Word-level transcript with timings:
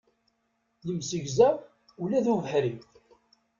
Yemsegza 0.85 1.49
ula 2.03 2.19
d 2.25 2.27
ubeḥri. 2.33 2.73